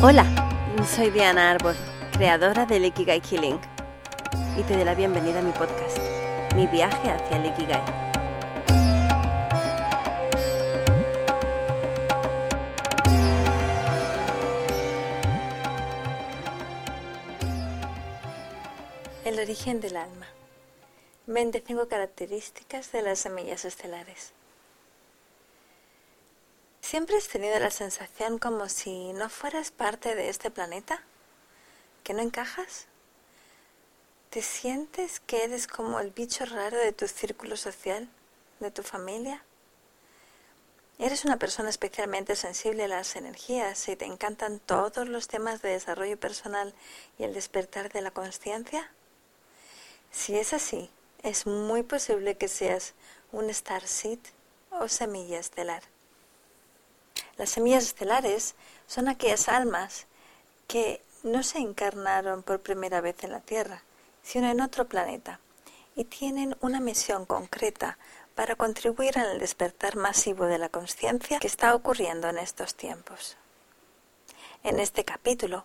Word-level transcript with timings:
Hola, 0.00 0.24
soy 0.86 1.10
Diana 1.10 1.50
Arbor, 1.50 1.74
creadora 2.12 2.64
del 2.66 2.84
Ikigai 2.84 3.20
Killing, 3.20 3.58
y 4.56 4.62
te 4.62 4.76
doy 4.76 4.84
la 4.84 4.94
bienvenida 4.94 5.40
a 5.40 5.42
mi 5.42 5.50
podcast, 5.50 5.98
Mi 6.54 6.68
viaje 6.68 7.10
hacia 7.10 7.36
el 7.36 7.46
Ikigai. 7.46 7.82
El 19.24 19.40
origen 19.40 19.80
del 19.80 19.96
alma. 19.96 20.28
25 21.26 21.88
características 21.88 22.92
de 22.92 23.02
las 23.02 23.18
semillas 23.18 23.64
estelares. 23.64 24.37
¿Siempre 26.88 27.18
has 27.18 27.28
tenido 27.28 27.58
la 27.58 27.70
sensación 27.70 28.38
como 28.38 28.66
si 28.70 29.12
no 29.12 29.28
fueras 29.28 29.70
parte 29.70 30.14
de 30.14 30.30
este 30.30 30.50
planeta? 30.50 31.02
¿Que 32.02 32.14
no 32.14 32.22
encajas? 32.22 32.86
¿Te 34.30 34.40
sientes 34.40 35.20
que 35.20 35.44
eres 35.44 35.66
como 35.66 36.00
el 36.00 36.12
bicho 36.12 36.46
raro 36.46 36.78
de 36.78 36.92
tu 36.92 37.06
círculo 37.06 37.58
social, 37.58 38.08
de 38.60 38.70
tu 38.70 38.82
familia? 38.82 39.44
¿Eres 40.98 41.26
una 41.26 41.38
persona 41.38 41.68
especialmente 41.68 42.36
sensible 42.36 42.84
a 42.84 42.88
las 42.88 43.16
energías 43.16 43.86
y 43.90 43.94
te 43.94 44.06
encantan 44.06 44.58
todos 44.58 45.10
los 45.10 45.28
temas 45.28 45.60
de 45.60 45.68
desarrollo 45.68 46.18
personal 46.18 46.72
y 47.18 47.24
el 47.24 47.34
despertar 47.34 47.92
de 47.92 48.00
la 48.00 48.12
conciencia? 48.12 48.90
Si 50.10 50.38
es 50.38 50.54
así, 50.54 50.90
es 51.22 51.46
muy 51.46 51.82
posible 51.82 52.38
que 52.38 52.48
seas 52.48 52.94
un 53.30 53.50
star 53.50 53.86
seed 53.86 54.20
o 54.70 54.88
semilla 54.88 55.38
estelar. 55.38 55.82
Las 57.38 57.50
semillas 57.50 57.84
estelares 57.84 58.56
son 58.88 59.08
aquellas 59.08 59.48
almas 59.48 60.06
que 60.66 61.02
no 61.22 61.42
se 61.42 61.58
encarnaron 61.58 62.42
por 62.42 62.60
primera 62.60 63.00
vez 63.00 63.22
en 63.22 63.30
la 63.30 63.40
Tierra, 63.40 63.82
sino 64.22 64.50
en 64.50 64.60
otro 64.60 64.88
planeta, 64.88 65.40
y 65.94 66.04
tienen 66.04 66.56
una 66.60 66.80
misión 66.80 67.26
concreta 67.26 67.96
para 68.34 68.56
contribuir 68.56 69.18
al 69.18 69.38
despertar 69.38 69.96
masivo 69.96 70.44
de 70.44 70.58
la 70.58 70.68
conciencia 70.68 71.38
que 71.38 71.46
está 71.46 71.74
ocurriendo 71.74 72.28
en 72.28 72.38
estos 72.38 72.74
tiempos. 72.74 73.36
En 74.62 74.80
este 74.80 75.04
capítulo, 75.04 75.64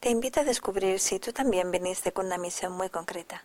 te 0.00 0.10
invito 0.10 0.40
a 0.40 0.44
descubrir 0.44 1.00
si 1.00 1.18
tú 1.18 1.32
también 1.32 1.70
viniste 1.70 2.12
con 2.12 2.26
una 2.26 2.38
misión 2.38 2.72
muy 2.72 2.90
concreta. 2.90 3.42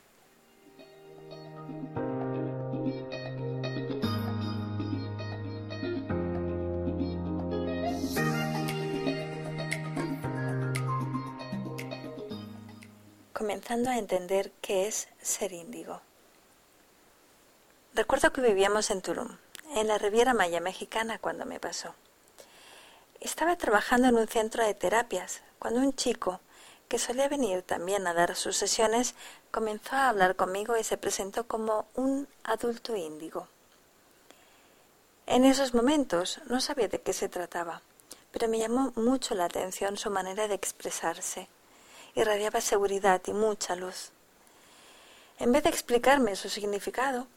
Comenzando 13.40 13.90
a 13.90 13.98
entender 13.98 14.52
qué 14.60 14.86
es 14.86 15.08
ser 15.22 15.54
índigo. 15.54 16.02
Recuerdo 17.94 18.34
que 18.34 18.42
vivíamos 18.42 18.90
en 18.90 19.02
Tulum, 19.02 19.38
en 19.76 19.88
la 19.88 19.98
Riviera 19.98 20.34
Maya 20.34 20.60
mexicana, 20.60 21.20
cuando 21.20 21.46
me 21.46 21.58
pasó. 21.58 21.96
Estaba 23.22 23.56
trabajando 23.56 24.10
en 24.10 24.18
un 24.18 24.28
centro 24.28 24.66
de 24.66 24.74
terapias 24.74 25.40
cuando 25.58 25.80
un 25.80 25.96
chico, 25.96 26.42
que 26.90 27.00
solía 27.00 27.30
venir 27.30 27.62
también 27.62 28.08
a 28.08 28.14
dar 28.14 28.36
sus 28.36 28.58
sesiones, 28.58 29.16
comenzó 29.52 29.96
a 29.96 30.10
hablar 30.10 30.36
conmigo 30.36 30.76
y 30.76 30.84
se 30.84 30.98
presentó 30.98 31.48
como 31.48 31.86
un 31.96 32.28
adulto 32.44 32.98
índigo. 32.98 33.48
En 35.28 35.46
esos 35.46 35.74
momentos 35.74 36.42
no 36.48 36.60
sabía 36.60 36.90
de 36.90 37.00
qué 37.00 37.14
se 37.14 37.30
trataba, 37.30 37.84
pero 38.34 38.50
me 38.50 38.60
llamó 38.60 38.92
mucho 38.98 39.34
la 39.34 39.46
atención 39.46 39.96
su 39.96 40.10
manera 40.10 40.50
de 40.50 40.56
expresarse 40.56 41.48
irradiaba 42.16 42.62
seguridad 42.62 43.22
y 43.28 43.34
mucha 43.34 43.76
luz. 43.76 44.12
En 45.40 45.52
vez 45.52 45.64
de 45.64 45.70
explicarme 45.70 46.36
su 46.36 46.50
significado, 46.50 47.28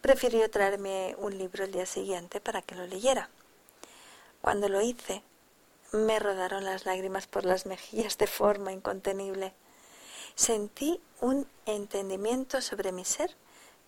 prefirió 0.00 0.48
traerme 0.50 1.16
un 1.18 1.36
libro 1.36 1.64
el 1.64 1.72
día 1.72 1.86
siguiente 1.86 2.40
para 2.40 2.62
que 2.62 2.74
lo 2.74 2.86
leyera. 2.86 3.30
Cuando 4.40 4.68
lo 4.68 4.80
hice, 4.80 5.22
me 5.92 6.18
rodaron 6.18 6.64
las 6.64 6.86
lágrimas 6.86 7.26
por 7.26 7.44
las 7.44 7.66
mejillas 7.66 8.18
de 8.18 8.26
forma 8.26 8.72
incontenible. 8.72 9.54
Sentí 10.34 11.00
un 11.20 11.48
entendimiento 11.66 12.60
sobre 12.60 12.92
mi 12.92 13.04
ser 13.04 13.34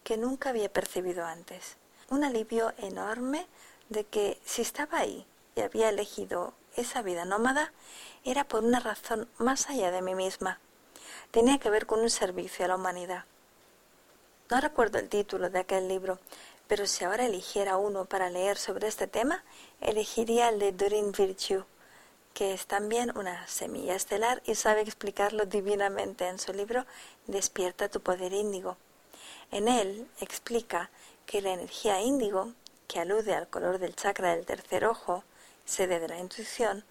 que 0.03 0.17
nunca 0.17 0.51
había 0.51 0.73
percibido 0.73 1.25
antes. 1.25 1.77
Un 2.09 2.25
alivio 2.25 2.73
enorme 2.79 3.47
de 3.89 4.05
que 4.05 4.41
si 4.45 4.63
estaba 4.63 4.99
ahí 4.99 5.27
y 5.55 5.61
había 5.61 5.91
elegido 5.91 6.55
esa 6.77 7.03
vida 7.03 7.25
nómada, 7.25 7.73
era 8.25 8.45
por 8.45 8.65
una 8.65 8.81
razón 8.81 9.29
más 9.39 9.69
allá 9.69 9.91
de 9.91 10.03
mí 10.03 10.15
misma. 10.15 10.61
Tenía 11.31 11.59
que 11.59 11.71
ver 11.71 11.87
con 11.87 12.01
un 12.01 12.11
servicio 12.11 12.65
a 12.65 12.69
la 12.69 12.77
humanidad. 12.77 13.25
No 14.51 14.61
recuerdo 14.61 14.99
el 14.99 15.09
título 15.09 15.49
de 15.49 15.61
aquel 15.61 15.89
libro, 15.89 16.19
pero 16.67 16.87
si 16.87 17.05
ahora 17.05 17.27
eligiera 17.27 17.77
uno 17.77 18.05
para 18.05 18.31
leer 18.31 18.57
sobre 18.57 18.89
este 18.89 19.07
tema, 19.07 19.43
elegiría 19.81 20.49
el 20.49 20.59
de 20.59 20.73
Doreen 20.73 21.13
Virtue, 21.13 21.65
que 22.35 22.55
es 22.55 22.67
también 22.67 23.17
una 23.17 23.47
semilla 23.49 23.95
estelar 23.95 24.43
y 24.45 24.55
sabe 24.55 24.83
explicarlo 24.83 25.47
divinamente 25.47 26.29
en 26.29 26.39
su 26.39 26.53
libro 26.53 26.87
Despierta 27.27 27.89
tu 27.89 28.01
poder 28.01 28.33
índigo. 28.33 28.77
En 29.51 29.69
él 29.69 30.09
explica 30.21 30.91
que 31.27 31.43
la 31.43 31.53
energía 31.53 32.01
índigo, 32.01 32.53
que 32.89 33.01
alude 33.01 33.35
al 33.35 33.49
color 33.49 33.79
del 33.79 33.97
chakra 33.97 34.35
del 34.35 34.47
tercer 34.47 34.85
ojo, 34.85 35.25
sede 35.71 36.01
de 36.01 36.09
la 36.09 36.19
intuición, 36.19 36.85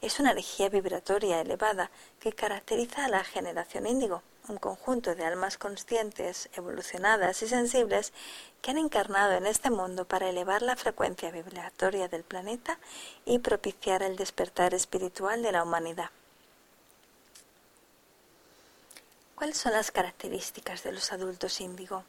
es 0.00 0.18
una 0.18 0.32
energía 0.32 0.68
vibratoria 0.68 1.40
elevada 1.40 1.90
que 2.18 2.32
caracteriza 2.32 3.04
a 3.04 3.08
la 3.08 3.22
generación 3.22 3.86
índigo, 3.86 4.22
un 4.48 4.58
conjunto 4.58 5.14
de 5.14 5.24
almas 5.24 5.58
conscientes, 5.58 6.48
evolucionadas 6.54 7.40
y 7.42 7.48
sensibles 7.48 8.12
que 8.60 8.72
han 8.72 8.78
encarnado 8.78 9.32
en 9.34 9.46
este 9.46 9.70
mundo 9.70 10.04
para 10.04 10.28
elevar 10.28 10.62
la 10.62 10.74
frecuencia 10.74 11.30
vibratoria 11.30 12.08
del 12.08 12.24
planeta 12.24 12.78
y 13.24 13.38
propiciar 13.38 14.02
el 14.02 14.16
despertar 14.16 14.74
espiritual 14.74 15.42
de 15.42 15.52
la 15.52 15.62
humanidad. 15.62 16.10
¿Cuáles 19.36 19.58
son 19.58 19.72
las 19.72 19.92
características 19.92 20.82
de 20.82 20.92
los 20.92 21.12
adultos 21.12 21.60
índigo? 21.60 22.04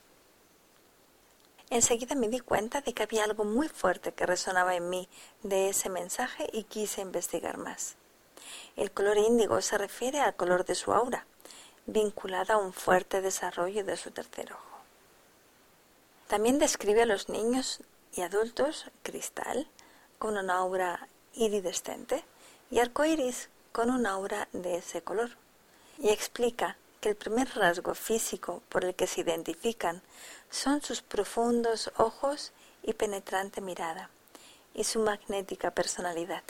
Enseguida 1.70 2.16
me 2.16 2.30
di 2.30 2.40
cuenta 2.40 2.82
de 2.82 2.94
que 2.94 3.04
había 3.04 3.24
algo 3.24 3.46
muy 3.46 3.68
fuerte 3.68 4.12
que 4.12 4.26
resonaba 4.26 4.76
en 4.76 4.90
mí 4.90 5.10
de 5.42 5.70
ese 5.70 5.90
mensaje 5.90 6.50
y 6.54 6.64
quise 6.64 7.02
investigar 7.02 7.58
más. 7.58 7.96
El 8.76 8.92
color 8.92 9.18
índigo 9.18 9.62
se 9.62 9.78
refiere 9.78 10.20
al 10.20 10.36
color 10.36 10.66
de 10.66 10.76
su 10.76 10.94
aura, 10.94 11.26
vinculada 11.86 12.56
a 12.56 12.58
un 12.58 12.74
fuerte 12.74 13.22
desarrollo 13.22 13.84
de 13.84 13.98
su 13.98 14.12
tercer 14.12 14.54
ojo. 14.54 14.78
También 16.28 16.60
describe 16.60 17.04
a 17.04 17.08
los 17.08 17.30
niños 17.30 17.82
y 18.16 18.22
adultos 18.22 18.86
cristal 19.02 19.68
con 20.20 20.38
una 20.38 20.58
aura 20.58 21.08
iridescente 21.34 22.24
y 22.72 22.80
arcoíris 22.80 23.50
con 23.72 23.90
una 23.90 24.12
aura 24.12 24.48
de 24.54 24.78
ese 24.78 25.02
color. 25.02 25.32
Y 26.00 26.10
explica 26.10 26.78
el 27.10 27.16
primer 27.16 27.50
rasgo 27.56 27.96
físico 27.96 28.64
por 28.70 28.86
el 28.86 28.96
que 28.96 29.08
se 29.08 29.22
identifican 29.22 30.02
son 30.50 30.82
sus 30.82 31.02
profundos 31.02 31.92
ojos 31.98 32.54
y 32.82 32.94
penetrante 32.94 33.62
mirada 33.62 34.10
y 34.74 34.84
su 34.84 35.00
magnética 35.00 35.72
personalidad. 35.72 36.44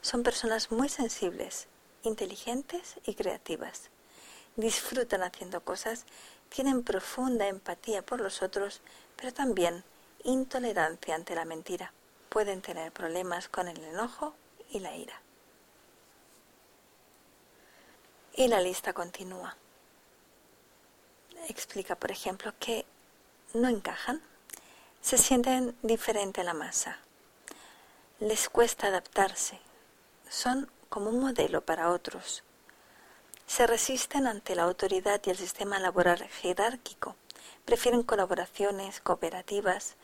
Son 0.00 0.22
personas 0.22 0.70
muy 0.70 0.88
sensibles, 0.88 1.66
inteligentes 2.02 2.96
y 3.04 3.14
creativas. 3.14 3.90
Disfrutan 4.56 5.22
haciendo 5.22 5.62
cosas, 5.64 6.04
tienen 6.48 6.84
profunda 6.84 7.48
empatía 7.48 8.02
por 8.02 8.20
los 8.20 8.42
otros, 8.42 8.80
pero 9.16 9.32
también 9.32 9.82
intolerancia 10.22 11.14
ante 11.14 11.34
la 11.34 11.44
mentira. 11.44 11.92
Pueden 12.28 12.62
tener 12.62 12.92
problemas 12.92 13.48
con 13.48 13.68
el 13.68 13.82
enojo 13.82 14.34
y 14.70 14.80
la 14.80 14.94
ira. 14.96 15.20
Y 18.36 18.48
la 18.48 18.60
lista 18.60 18.92
continúa 18.92 19.56
explica, 21.48 21.94
por 21.94 22.10
ejemplo, 22.10 22.52
que 22.58 22.84
no 23.52 23.68
encajan, 23.68 24.20
se 25.00 25.18
sienten 25.18 25.76
diferente 25.82 26.40
a 26.40 26.44
la 26.44 26.54
masa, 26.54 26.98
les 28.20 28.48
cuesta 28.48 28.86
adaptarse, 28.86 29.60
son 30.28 30.70
como 30.88 31.10
un 31.10 31.20
modelo 31.20 31.60
para 31.60 31.90
otros, 31.90 32.42
se 33.46 33.66
resisten 33.66 34.26
ante 34.26 34.54
la 34.54 34.62
autoridad 34.62 35.20
y 35.24 35.30
el 35.30 35.36
sistema 35.36 35.78
laboral 35.78 36.26
jerárquico, 36.28 37.16
prefieren 37.64 38.02
colaboraciones, 38.02 39.00
cooperativas, 39.00 39.96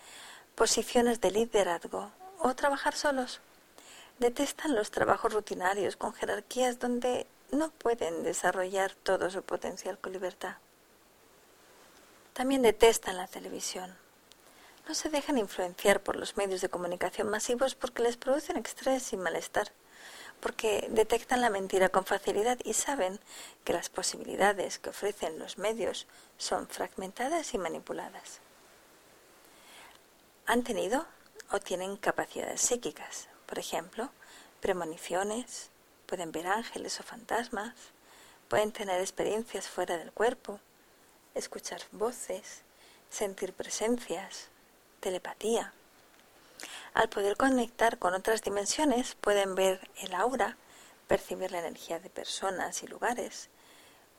posiciones 0.54 1.20
de 1.20 1.30
liderazgo 1.30 2.10
o 2.38 2.54
trabajar 2.54 2.94
solos. 2.94 3.40
Detestan 4.18 4.74
los 4.74 4.90
trabajos 4.90 5.32
rutinarios 5.32 5.96
con 5.96 6.12
jerarquías 6.12 6.78
donde 6.78 7.26
no 7.50 7.70
pueden 7.70 8.22
desarrollar 8.22 8.94
todo 8.94 9.30
su 9.30 9.42
potencial 9.42 9.98
con 9.98 10.12
libertad. 10.12 10.56
También 12.40 12.62
detestan 12.62 13.18
la 13.18 13.26
televisión. 13.26 13.94
No 14.88 14.94
se 14.94 15.10
dejan 15.10 15.36
influenciar 15.36 16.00
por 16.00 16.16
los 16.16 16.38
medios 16.38 16.62
de 16.62 16.70
comunicación 16.70 17.28
masivos 17.28 17.74
porque 17.74 18.00
les 18.00 18.16
producen 18.16 18.56
estrés 18.56 19.12
y 19.12 19.18
malestar. 19.18 19.70
porque 20.40 20.88
detectan 20.88 21.42
la 21.42 21.50
mentira 21.50 21.90
con 21.90 22.06
facilidad 22.06 22.58
y 22.64 22.72
saben 22.72 23.20
que 23.62 23.74
las 23.74 23.90
posibilidades 23.90 24.78
que 24.78 24.88
ofrecen 24.88 25.38
los 25.38 25.58
medios 25.58 26.06
son 26.38 26.66
fragmentadas 26.66 27.52
y 27.52 27.58
manipuladas. 27.58 28.40
Han 30.46 30.64
tenido 30.64 31.04
o 31.50 31.60
tienen 31.60 31.98
capacidades 31.98 32.62
psíquicas, 32.62 33.28
por 33.44 33.58
ejemplo, 33.58 34.08
premoniciones, 34.62 35.68
pueden 36.06 36.32
ver 36.32 36.46
ángeles 36.46 36.98
o 37.00 37.02
fantasmas, 37.02 37.74
pueden 38.48 38.72
tener 38.72 38.98
experiencias 38.98 39.68
fuera 39.68 39.98
del 39.98 40.10
cuerpo, 40.12 40.58
escuchar 41.34 41.82
voces, 41.92 42.62
sentir 43.10 43.52
presencias, 43.52 44.48
telepatía. 45.00 45.72
Al 46.94 47.08
poder 47.08 47.36
conectar 47.36 47.98
con 47.98 48.14
otras 48.14 48.42
dimensiones, 48.42 49.14
pueden 49.14 49.54
ver 49.54 49.88
el 49.98 50.14
aura, 50.14 50.56
percibir 51.08 51.50
la 51.52 51.60
energía 51.60 51.98
de 51.98 52.10
personas 52.10 52.82
y 52.82 52.86
lugares, 52.86 53.48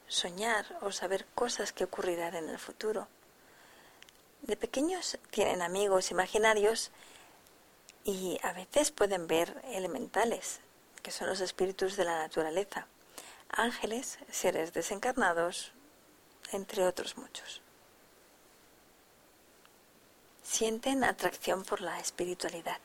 soñar 0.08 0.66
o 0.82 0.92
saber 0.92 1.26
cosas 1.36 1.72
que 1.72 1.86
ocurrirán 1.86 2.36
en 2.36 2.50
el 2.50 2.60
futuro. 2.60 3.08
De 4.42 4.58
pequeños 4.58 5.18
tienen 5.30 5.62
amigos 5.62 6.12
imaginarios 6.12 6.92
y 8.04 8.40
a 8.44 8.54
veces 8.54 8.92
pueden 8.92 9.28
ver 9.28 9.62
elementales, 9.66 10.60
que 11.04 11.12
son 11.12 11.28
los 11.28 11.42
espíritus 11.42 11.96
de 11.96 12.06
la 12.06 12.18
naturaleza, 12.18 12.88
ángeles, 13.50 14.18
seres 14.32 14.74
desencarnados, 14.74 15.74
entre 16.52 16.86
otros 16.86 17.18
muchos. 17.18 17.62
Sienten 20.44 21.04
atracción 21.04 21.64
por 21.64 21.82
la 21.82 22.00
espiritualidad. 22.00 22.80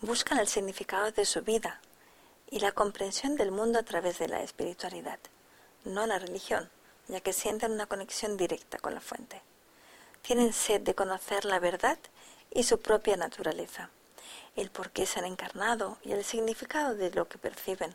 Buscan 0.00 0.38
el 0.38 0.48
significado 0.48 1.10
de 1.12 1.24
su 1.24 1.42
vida 1.42 1.80
y 2.50 2.60
la 2.60 2.72
comprensión 2.72 3.36
del 3.36 3.50
mundo 3.50 3.78
a 3.78 3.82
través 3.82 4.18
de 4.18 4.28
la 4.28 4.42
espiritualidad, 4.42 5.18
no 5.84 6.06
la 6.06 6.18
religión, 6.18 6.70
ya 7.08 7.20
que 7.20 7.32
sienten 7.32 7.72
una 7.72 7.86
conexión 7.86 8.36
directa 8.36 8.78
con 8.78 8.94
la 8.94 9.00
fuente. 9.00 9.42
Tienen 10.22 10.52
sed 10.52 10.80
de 10.80 10.94
conocer 10.94 11.44
la 11.44 11.58
verdad 11.58 11.98
y 12.50 12.62
su 12.62 12.80
propia 12.80 13.16
naturaleza, 13.16 13.90
el 14.56 14.70
por 14.70 14.90
qué 14.90 15.04
se 15.04 15.18
han 15.18 15.26
encarnado 15.26 15.98
y 16.02 16.12
el 16.12 16.24
significado 16.24 16.94
de 16.94 17.10
lo 17.10 17.28
que 17.28 17.38
perciben. 17.38 17.94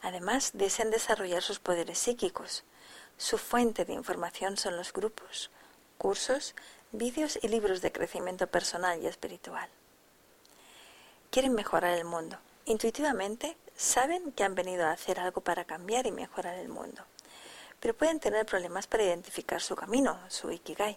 Además, 0.00 0.52
desean 0.54 0.90
desarrollar 0.90 1.42
sus 1.42 1.58
poderes 1.58 1.98
psíquicos. 1.98 2.64
Su 3.18 3.36
fuente 3.36 3.84
de 3.84 3.94
información 3.94 4.56
son 4.56 4.76
los 4.76 4.92
grupos, 4.92 5.50
cursos, 5.98 6.54
vídeos 6.92 7.36
y 7.42 7.48
libros 7.48 7.82
de 7.82 7.90
crecimiento 7.90 8.46
personal 8.46 9.02
y 9.02 9.08
espiritual. 9.08 9.68
Quieren 11.32 11.52
mejorar 11.52 11.98
el 11.98 12.04
mundo. 12.04 12.38
Intuitivamente 12.64 13.56
saben 13.76 14.30
que 14.32 14.44
han 14.44 14.54
venido 14.54 14.86
a 14.86 14.92
hacer 14.92 15.18
algo 15.18 15.40
para 15.40 15.64
cambiar 15.64 16.06
y 16.06 16.12
mejorar 16.12 16.54
el 16.60 16.68
mundo, 16.68 17.04
pero 17.80 17.92
pueden 17.92 18.20
tener 18.20 18.46
problemas 18.46 18.86
para 18.86 19.02
identificar 19.02 19.60
su 19.60 19.74
camino, 19.74 20.20
su 20.28 20.52
ikigai, 20.52 20.96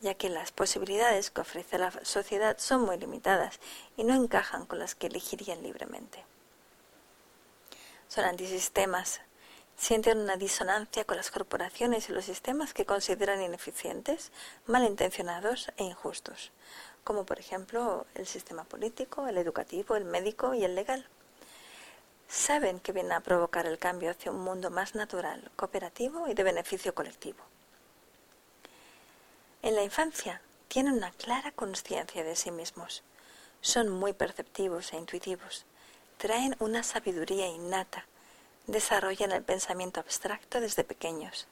ya 0.00 0.14
que 0.14 0.30
las 0.30 0.52
posibilidades 0.52 1.30
que 1.30 1.42
ofrece 1.42 1.76
la 1.76 1.92
sociedad 2.02 2.56
son 2.58 2.80
muy 2.80 2.96
limitadas 2.96 3.60
y 3.98 4.04
no 4.04 4.14
encajan 4.14 4.64
con 4.64 4.78
las 4.78 4.94
que 4.94 5.08
elegirían 5.08 5.62
libremente. 5.62 6.24
Son 8.08 8.24
antisistemas, 8.24 9.20
sienten 9.82 10.18
una 10.18 10.36
disonancia 10.36 11.04
con 11.04 11.16
las 11.16 11.32
corporaciones 11.32 12.08
y 12.08 12.12
los 12.12 12.26
sistemas 12.26 12.72
que 12.72 12.86
consideran 12.86 13.42
ineficientes, 13.42 14.30
malintencionados 14.66 15.72
e 15.76 15.82
injustos, 15.82 16.52
como 17.02 17.26
por 17.26 17.40
ejemplo 17.40 18.06
el 18.14 18.28
sistema 18.28 18.62
político, 18.62 19.26
el 19.26 19.38
educativo, 19.38 19.96
el 19.96 20.04
médico 20.04 20.54
y 20.54 20.62
el 20.62 20.76
legal. 20.76 21.04
Saben 22.28 22.78
que 22.78 22.92
vienen 22.92 23.10
a 23.10 23.20
provocar 23.22 23.66
el 23.66 23.80
cambio 23.80 24.12
hacia 24.12 24.30
un 24.30 24.44
mundo 24.44 24.70
más 24.70 24.94
natural, 24.94 25.50
cooperativo 25.56 26.28
y 26.28 26.34
de 26.34 26.44
beneficio 26.44 26.94
colectivo. 26.94 27.40
En 29.62 29.74
la 29.74 29.82
infancia 29.82 30.42
tienen 30.68 30.92
una 30.92 31.10
clara 31.10 31.50
conciencia 31.50 32.22
de 32.22 32.36
sí 32.36 32.52
mismos. 32.52 33.02
Son 33.60 33.88
muy 33.88 34.12
perceptivos 34.12 34.92
e 34.92 34.96
intuitivos. 34.96 35.66
Traen 36.18 36.54
una 36.60 36.84
sabiduría 36.84 37.48
innata 37.48 38.06
desarrollan 38.66 39.32
el 39.32 39.42
pensamiento 39.42 40.00
abstracto 40.00 40.60
desde 40.60 40.84
pequeños. 40.84 41.48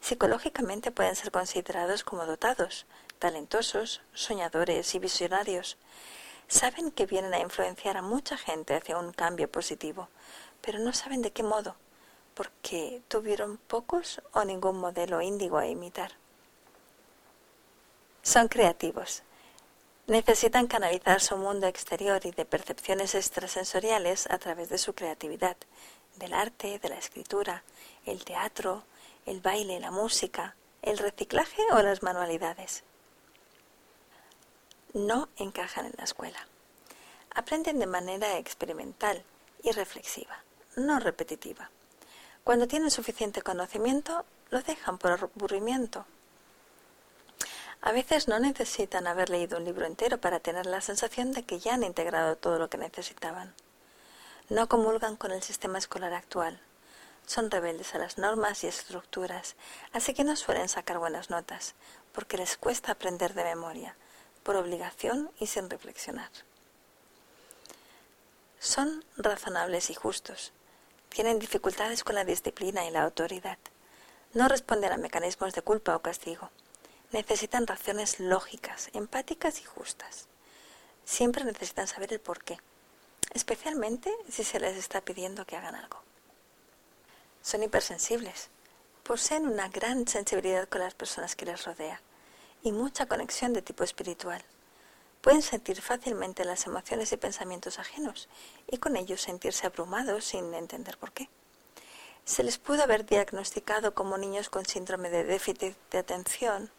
Psicológicamente 0.00 0.90
pueden 0.90 1.16
ser 1.16 1.30
considerados 1.30 2.04
como 2.04 2.26
dotados, 2.26 2.86
talentosos, 3.18 4.00
soñadores 4.14 4.94
y 4.94 4.98
visionarios. 4.98 5.76
Saben 6.48 6.90
que 6.90 7.06
vienen 7.06 7.34
a 7.34 7.40
influenciar 7.40 7.96
a 7.96 8.02
mucha 8.02 8.36
gente 8.36 8.74
hacia 8.74 8.98
un 8.98 9.12
cambio 9.12 9.50
positivo, 9.50 10.08
pero 10.62 10.78
no 10.78 10.92
saben 10.92 11.22
de 11.22 11.32
qué 11.32 11.42
modo, 11.42 11.76
porque 12.34 13.02
tuvieron 13.08 13.58
pocos 13.58 14.22
o 14.32 14.44
ningún 14.44 14.78
modelo 14.78 15.20
índigo 15.20 15.58
a 15.58 15.66
imitar. 15.66 16.12
Son 18.22 18.48
creativos. 18.48 19.22
Necesitan 20.06 20.66
canalizar 20.66 21.20
su 21.20 21.36
mundo 21.36 21.66
exterior 21.66 22.20
y 22.24 22.32
de 22.32 22.44
percepciones 22.44 23.14
extrasensoriales 23.14 24.28
a 24.30 24.38
través 24.38 24.68
de 24.68 24.78
su 24.78 24.94
creatividad, 24.94 25.56
del 26.20 26.34
arte, 26.34 26.78
de 26.78 26.88
la 26.88 26.98
escritura, 26.98 27.64
el 28.06 28.24
teatro, 28.24 28.84
el 29.26 29.40
baile, 29.40 29.80
la 29.80 29.90
música, 29.90 30.54
el 30.82 30.98
reciclaje 30.98 31.62
o 31.72 31.82
las 31.82 32.04
manualidades. 32.04 32.84
No 34.92 35.28
encajan 35.36 35.86
en 35.86 35.94
la 35.96 36.04
escuela. 36.04 36.46
Aprenden 37.34 37.80
de 37.80 37.86
manera 37.86 38.38
experimental 38.38 39.24
y 39.64 39.72
reflexiva, 39.72 40.44
no 40.76 41.00
repetitiva. 41.00 41.70
Cuando 42.44 42.68
tienen 42.68 42.90
suficiente 42.90 43.42
conocimiento, 43.42 44.24
lo 44.50 44.62
dejan 44.62 44.98
por 44.98 45.12
aburrimiento. 45.12 46.06
A 47.82 47.92
veces 47.92 48.28
no 48.28 48.38
necesitan 48.38 49.06
haber 49.06 49.30
leído 49.30 49.58
un 49.58 49.64
libro 49.64 49.86
entero 49.86 50.18
para 50.18 50.40
tener 50.40 50.66
la 50.66 50.80
sensación 50.80 51.32
de 51.32 51.44
que 51.44 51.58
ya 51.58 51.74
han 51.74 51.82
integrado 51.82 52.36
todo 52.36 52.58
lo 52.58 52.68
que 52.68 52.78
necesitaban 52.78 53.54
no 54.50 54.68
comulgan 54.68 55.14
con 55.14 55.30
el 55.30 55.44
sistema 55.44 55.78
escolar 55.78 56.12
actual. 56.12 56.60
Son 57.24 57.52
rebeldes 57.52 57.94
a 57.94 57.98
las 57.98 58.18
normas 58.18 58.64
y 58.64 58.66
estructuras, 58.66 59.54
así 59.92 60.12
que 60.12 60.24
no 60.24 60.34
suelen 60.34 60.68
sacar 60.68 60.98
buenas 60.98 61.30
notas, 61.30 61.76
porque 62.12 62.36
les 62.36 62.56
cuesta 62.56 62.90
aprender 62.90 63.32
de 63.34 63.44
memoria, 63.44 63.94
por 64.42 64.56
obligación 64.56 65.30
y 65.38 65.46
sin 65.46 65.70
reflexionar. 65.70 66.30
Son 68.58 69.04
razonables 69.16 69.88
y 69.88 69.94
justos. 69.94 70.52
Tienen 71.10 71.38
dificultades 71.38 72.02
con 72.02 72.16
la 72.16 72.24
disciplina 72.24 72.84
y 72.84 72.90
la 72.90 73.04
autoridad. 73.04 73.58
No 74.34 74.48
responden 74.48 74.92
a 74.92 74.96
mecanismos 74.96 75.54
de 75.54 75.62
culpa 75.62 75.94
o 75.94 76.02
castigo. 76.02 76.50
Necesitan 77.12 77.68
razones 77.68 78.18
lógicas, 78.18 78.90
empáticas 78.94 79.60
y 79.60 79.64
justas. 79.64 80.26
Siempre 81.04 81.44
necesitan 81.44 81.86
saber 81.86 82.12
el 82.12 82.20
porqué 82.20 82.58
especialmente 83.32 84.12
si 84.28 84.44
se 84.44 84.60
les 84.60 84.76
está 84.76 85.00
pidiendo 85.00 85.44
que 85.44 85.56
hagan 85.56 85.74
algo. 85.74 86.02
Son 87.42 87.62
hipersensibles, 87.62 88.50
poseen 89.02 89.46
una 89.46 89.68
gran 89.68 90.06
sensibilidad 90.06 90.68
con 90.68 90.80
las 90.80 90.94
personas 90.94 91.36
que 91.36 91.46
les 91.46 91.64
rodea 91.64 92.00
y 92.62 92.72
mucha 92.72 93.06
conexión 93.06 93.52
de 93.52 93.62
tipo 93.62 93.84
espiritual. 93.84 94.44
Pueden 95.20 95.42
sentir 95.42 95.80
fácilmente 95.82 96.44
las 96.44 96.66
emociones 96.66 97.12
y 97.12 97.16
pensamientos 97.16 97.78
ajenos 97.78 98.28
y 98.66 98.78
con 98.78 98.96
ellos 98.96 99.20
sentirse 99.20 99.66
abrumados 99.66 100.24
sin 100.24 100.52
entender 100.54 100.96
por 100.98 101.12
qué. 101.12 101.28
Se 102.24 102.42
les 102.42 102.58
pudo 102.58 102.82
haber 102.82 103.04
diagnosticado 103.04 103.94
como 103.94 104.18
niños 104.18 104.50
con 104.50 104.64
síndrome 104.64 105.10
de 105.10 105.24
déficit 105.24 105.76
de 105.90 105.98
atención, 105.98 106.70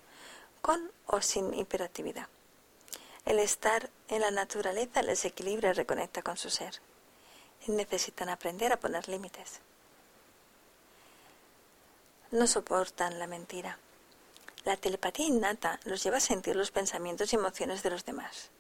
con 0.61 0.91
o 1.07 1.21
sin 1.21 1.53
hiperactividad. 1.53 2.27
El 3.25 3.39
estar 3.39 3.89
en 4.07 4.21
la 4.21 4.31
naturaleza 4.31 5.01
les 5.01 5.25
equilibra 5.25 5.69
y 5.69 5.73
reconecta 5.73 6.21
con 6.21 6.37
su 6.37 6.49
ser. 6.49 6.81
necesitan 7.67 8.29
aprender 8.29 8.73
a 8.73 8.79
poner 8.79 9.07
límites. 9.07 9.59
No 12.31 12.47
soportan 12.47 13.19
la 13.19 13.27
mentira. 13.27 13.77
La 14.63 14.77
telepatía 14.77 15.27
innata 15.27 15.79
los 15.85 16.03
lleva 16.03 16.17
a 16.17 16.21
sentir 16.21 16.55
los 16.55 16.71
pensamientos 16.71 17.31
y 17.31 17.35
emociones 17.35 17.83
de 17.83 17.91
los 17.91 18.05
demás 18.05 18.51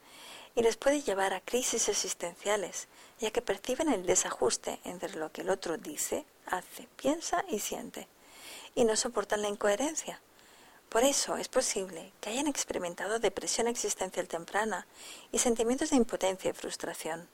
y 0.55 0.61
les 0.61 0.77
puede 0.77 1.01
llevar 1.01 1.33
a 1.33 1.41
crisis 1.41 1.87
existenciales, 1.87 2.87
ya 3.19 3.31
que 3.31 3.41
perciben 3.41 3.89
el 3.89 4.05
desajuste 4.05 4.79
entre 4.83 5.15
lo 5.15 5.31
que 5.31 5.41
el 5.41 5.49
otro 5.49 5.77
dice, 5.77 6.25
hace, 6.45 6.87
piensa 6.97 7.45
y 7.47 7.59
siente, 7.59 8.07
y 8.75 8.83
no 8.83 8.95
soportan 8.95 9.41
la 9.41 9.49
incoherencia, 9.49 10.19
por 10.91 11.05
eso 11.05 11.37
es 11.37 11.47
posible 11.47 12.11
que 12.19 12.31
hayan 12.31 12.47
experimentado 12.47 13.17
depresión 13.17 13.67
existencial 13.69 14.27
temprana 14.27 14.85
y 15.31 15.39
sentimientos 15.39 15.91
de 15.91 15.95
impotencia 15.95 16.51
y 16.51 16.53
frustración. 16.53 17.29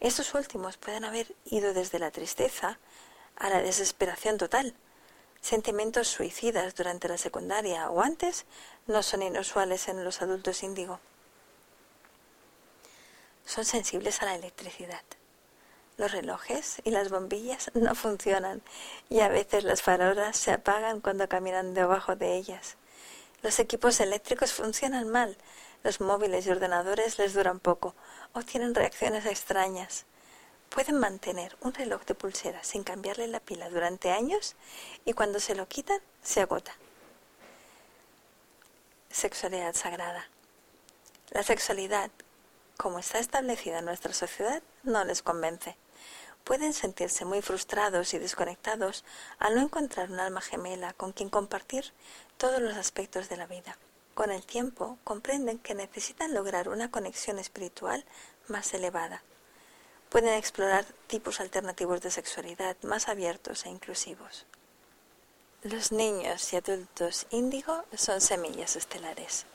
Estos 0.00 0.32
últimos 0.32 0.78
pueden 0.78 1.04
haber 1.04 1.36
ido 1.44 1.74
desde 1.74 1.98
la 1.98 2.10
tristeza 2.10 2.78
a 3.36 3.50
la 3.50 3.60
desesperación 3.60 4.38
total. 4.38 4.74
Sentimientos 5.42 6.08
suicidas 6.08 6.74
durante 6.74 7.08
la 7.08 7.18
secundaria 7.18 7.90
o 7.90 8.00
antes 8.00 8.46
no 8.86 9.02
son 9.02 9.20
inusuales 9.20 9.88
en 9.88 10.02
los 10.02 10.22
adultos 10.22 10.62
índigo. 10.62 10.98
Son 13.44 13.66
sensibles 13.66 14.22
a 14.22 14.24
la 14.24 14.34
electricidad. 14.36 15.02
Los 15.98 16.12
relojes 16.12 16.80
y 16.84 16.90
las 16.90 17.10
bombillas 17.10 17.70
no 17.74 17.94
funcionan 17.94 18.62
y 19.08 19.20
a 19.20 19.28
veces 19.28 19.64
las 19.64 19.82
farolas 19.82 20.36
se 20.36 20.52
apagan 20.52 21.00
cuando 21.00 21.28
caminan 21.28 21.74
debajo 21.74 22.16
de 22.16 22.36
ellas. 22.36 22.76
Los 23.42 23.58
equipos 23.58 24.00
eléctricos 24.00 24.52
funcionan 24.52 25.08
mal, 25.08 25.36
los 25.82 26.00
móviles 26.00 26.46
y 26.46 26.50
ordenadores 26.50 27.18
les 27.18 27.34
duran 27.34 27.58
poco 27.58 27.94
o 28.32 28.42
tienen 28.42 28.74
reacciones 28.74 29.26
extrañas. 29.26 30.06
Pueden 30.70 30.98
mantener 30.98 31.56
un 31.60 31.74
reloj 31.74 32.04
de 32.06 32.14
pulsera 32.14 32.64
sin 32.64 32.84
cambiarle 32.84 33.26
la 33.28 33.40
pila 33.40 33.68
durante 33.68 34.10
años 34.10 34.56
y 35.04 35.12
cuando 35.12 35.40
se 35.40 35.54
lo 35.54 35.68
quitan 35.68 36.00
se 36.22 36.40
agota. 36.40 36.72
Sexualidad 39.10 39.74
sagrada. 39.74 40.26
La 41.30 41.42
sexualidad, 41.42 42.10
como 42.78 42.98
está 42.98 43.18
establecida 43.18 43.80
en 43.80 43.84
nuestra 43.84 44.14
sociedad, 44.14 44.62
no 44.82 45.04
les 45.04 45.22
convence. 45.22 45.76
Pueden 46.44 46.72
sentirse 46.72 47.24
muy 47.24 47.42
frustrados 47.42 48.14
y 48.14 48.18
desconectados 48.18 49.04
al 49.38 49.54
no 49.54 49.62
encontrar 49.62 50.10
un 50.10 50.20
alma 50.20 50.40
gemela 50.40 50.92
con 50.92 51.12
quien 51.12 51.30
compartir 51.30 51.92
todos 52.36 52.60
los 52.60 52.76
aspectos 52.76 53.28
de 53.28 53.36
la 53.36 53.46
vida. 53.46 53.76
Con 54.14 54.30
el 54.30 54.44
tiempo 54.44 54.98
comprenden 55.04 55.58
que 55.58 55.74
necesitan 55.74 56.34
lograr 56.34 56.68
una 56.68 56.90
conexión 56.90 57.38
espiritual 57.38 58.04
más 58.48 58.74
elevada 58.74 59.22
pueden 60.12 60.34
explorar 60.34 60.84
tipos 61.06 61.40
alternativos 61.40 62.02
de 62.02 62.10
sexualidad 62.10 62.76
más 62.82 63.08
abiertos 63.08 63.64
e 63.64 63.70
inclusivos. 63.70 64.44
Los 65.62 65.90
niños 65.90 66.52
y 66.52 66.56
adultos 66.56 67.26
índigo 67.30 67.82
son 67.96 68.20
semillas 68.20 68.76
estelares. 68.76 69.46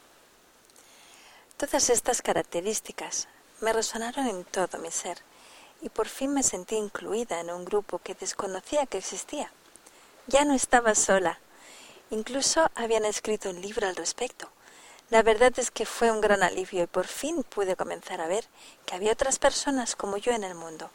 Todas 1.58 1.92
estas 1.92 2.24
características 2.24 3.28
me 3.60 3.74
resonaron 3.74 4.28
en 4.28 4.44
todo 4.46 4.78
mi 4.78 4.92
ser 4.92 5.18
y 5.82 5.90
por 5.90 6.08
fin 6.08 6.34
me 6.34 6.44
sentí 6.44 6.76
incluida 6.76 7.40
en 7.40 7.50
un 7.50 7.66
grupo 7.66 8.00
que 8.00 8.16
desconocía 8.16 8.86
que 8.86 8.98
existía. 8.98 9.52
Ya 10.28 10.46
no 10.46 10.54
estaba 10.54 10.96
sola. 10.96 11.40
Incluso 12.10 12.70
habían 12.76 13.06
escrito 13.06 13.50
un 13.50 13.62
libro 13.62 13.88
al 13.88 13.96
respecto. 13.96 14.50
La 15.10 15.24
verdad 15.24 15.54
es 15.58 15.72
que 15.72 15.86
fue 15.86 16.12
un 16.12 16.22
gran 16.22 16.44
alivio 16.44 16.84
y 16.84 16.88
por 16.88 17.08
fin 17.08 17.44
pude 17.44 17.76
comenzar 17.76 18.20
a 18.22 18.28
ver 18.28 18.46
que 18.86 18.96
había 18.96 19.14
otras 19.14 19.40
personas 19.40 19.96
como 19.96 20.18
yo 20.18 20.34
en 20.34 20.44
el 20.44 20.56
mundo. 20.56 20.90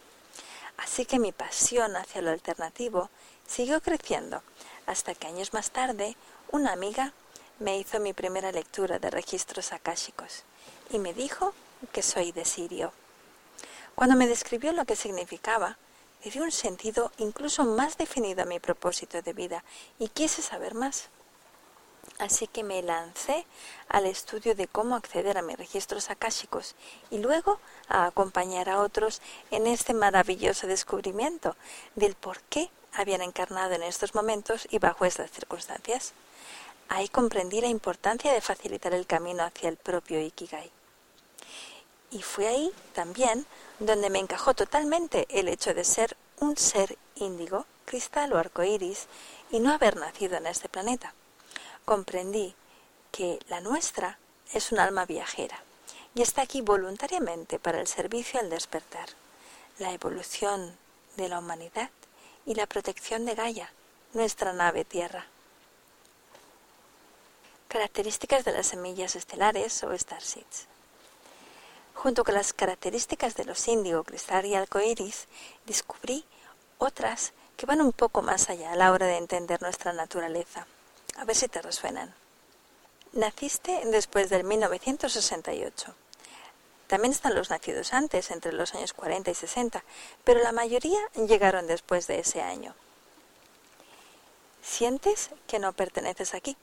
Así 0.77 1.07
que 1.07 1.19
mi 1.19 1.33
pasión 1.33 1.97
hacia 1.97 2.23
lo 2.23 2.31
alternativo 2.31 3.09
siguió 3.47 3.81
creciendo 3.81 4.43
hasta 4.87 5.15
que 5.15 5.27
años 5.27 5.53
más 5.53 5.71
tarde 5.71 6.17
una 6.51 6.73
amiga 6.73 7.13
me 7.59 7.79
hizo 7.79 8.01
mi 8.01 8.13
primera 8.13 8.53
lectura 8.53 8.99
de 8.99 9.11
registros 9.11 9.73
akáshicos 9.73 10.43
y 10.91 10.99
me 10.99 11.15
dijo 11.15 11.55
que 11.93 12.03
soy 12.03 12.33
de 12.33 12.45
Sirio. 12.45 12.93
Cuando 13.95 14.17
me 14.17 14.27
describió 14.27 14.73
lo 14.73 14.85
que 14.85 14.97
significaba, 14.97 15.77
le 16.25 16.31
dio 16.31 16.43
un 16.43 16.53
sentido 16.53 17.13
incluso 17.19 17.65
más 17.65 17.99
definido 17.99 18.43
a 18.43 18.47
mi 18.47 18.61
propósito 18.61 19.21
de 19.23 19.33
vida 19.33 19.65
y 19.99 20.09
quise 20.09 20.43
saber 20.43 20.75
más. 20.75 21.09
Así 22.19 22.47
que 22.47 22.63
me 22.63 22.83
lancé 22.83 23.47
al 23.89 24.07
estudio 24.07 24.55
de 24.55 24.69
cómo 24.69 24.97
acceder 24.97 25.39
a 25.39 25.43
mis 25.43 25.57
registros 25.57 26.11
akáshicos 26.11 26.75
y 27.11 27.19
luego 27.19 27.59
a 27.89 28.07
acompañar 28.07 28.69
a 28.69 28.81
otros 28.81 29.21
en 29.51 29.67
este 29.67 29.95
maravilloso 29.95 30.67
descubrimiento 30.67 31.57
del 31.95 32.15
por 32.15 32.41
qué 32.43 32.71
habían 32.93 33.23
encarnado 33.23 33.75
en 33.75 33.83
estos 33.83 34.15
momentos 34.15 34.69
y 34.71 34.79
bajo 34.79 35.05
estas 35.05 35.31
circunstancias. 35.31 36.13
Ahí 36.89 37.09
comprendí 37.09 37.61
la 37.61 37.69
importancia 37.69 38.33
de 38.33 38.41
facilitar 38.41 38.93
el 38.95 39.07
camino 39.07 39.43
hacia 39.43 39.69
el 39.69 39.77
propio 39.77 40.21
Ikigai. 40.21 40.71
Y 42.13 42.23
fue 42.23 42.47
ahí 42.47 42.73
también 42.95 43.47
donde 43.81 44.11
me 44.11 44.21
encajó 44.21 44.55
totalmente 44.55 45.27
el 45.29 45.49
hecho 45.49 45.75
de 45.75 45.83
ser 45.83 46.17
un 46.39 46.57
ser 46.57 46.97
índigo, 47.17 47.67
cristal 47.85 48.33
o 48.33 48.39
arcoíris 48.39 49.07
y 49.51 49.59
no 49.59 49.73
haber 49.73 49.97
nacido 49.97 50.37
en 50.37 50.47
este 50.47 50.69
planeta 50.69 51.15
comprendí 51.85 52.55
que 53.11 53.39
la 53.49 53.61
nuestra 53.61 54.19
es 54.53 54.73
un 54.73 54.79
alma 54.79 55.05
viajera 55.05 55.63
y 56.15 56.23
está 56.23 56.43
aquí 56.43 56.61
voluntariamente 56.61 57.59
para 57.59 57.81
el 57.81 57.87
servicio 57.87 58.39
al 58.41 58.51
despertar, 58.51 59.09
la 59.79 59.93
evolución 59.93 60.77
de 61.17 61.29
la 61.29 61.39
humanidad 61.39 61.91
y 62.47 62.55
la 62.55 62.67
protección 62.67 63.25
de 63.25 63.35
Gaia, 63.35 63.73
nuestra 64.13 64.53
nave 64.53 64.85
Tierra. 64.85 65.27
Características 67.69 68.45
de 68.45 68.53
las 68.53 68.67
semillas 68.67 69.17
estelares 69.17 69.83
o 69.85 69.97
starseeds. 69.97 70.72
Junto 72.03 72.25
con 72.25 72.35
las 72.35 72.53
características 72.53 73.37
de 73.37 73.45
los 73.45 73.69
índigo, 73.69 74.03
cristal 74.03 74.45
y 74.45 74.57
arcoíris, 74.57 75.29
descubrí 75.67 76.25
otras 76.79 77.33
que 77.57 77.65
van 77.65 77.81
un 77.81 77.93
poco 77.93 78.23
más 78.23 78.51
allá 78.51 78.73
a 78.73 78.75
la 78.77 78.91
hora 78.91 79.07
de 79.07 79.19
entender 79.19 79.63
nuestra 79.63 79.93
naturaleza. 79.93 80.67
A 81.17 81.25
ver 81.25 81.37
si 81.37 81.47
te 81.47 81.63
resuenan. 81.63 82.13
Naciste 83.13 83.83
después 83.85 84.31
del 84.31 84.43
1968. 84.43 85.95
También 86.89 87.13
están 87.13 87.37
los 87.37 87.51
nacidos 87.51 87.93
antes, 87.93 88.33
entre 88.33 88.53
los 88.53 88.75
años 88.75 88.95
40 88.95 89.31
y 89.31 89.35
60, 89.35 89.85
pero 90.25 90.43
la 90.43 90.51
mayoría 90.51 90.99
llegaron 91.29 91.69
después 91.69 92.09
de 92.09 92.19
ese 92.19 92.43
año. 92.43 92.75
Sientes 94.61 95.31
que 95.47 95.61
no 95.61 95.73
perteneces 95.73 96.35
aquí. 96.35 96.57